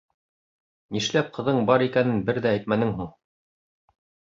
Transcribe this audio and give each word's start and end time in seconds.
—Нишләп 0.97 1.29
ҡыҙың 1.35 1.61
бар 1.71 1.85
икәнен 1.89 2.25
бер 2.31 2.41
ҙә 2.47 2.55
әйтмәнең 2.57 2.97
һуң? 3.03 3.13